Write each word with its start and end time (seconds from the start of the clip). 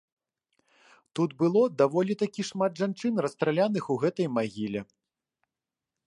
Тут 1.17 1.33
было 1.41 1.61
даволі 1.81 2.13
такі 2.23 2.41
шмат 2.49 2.71
жанчын 2.83 3.21
расстраляных 3.25 3.83
у 3.97 4.01
гэтай 4.05 4.27
магіле. 4.39 4.81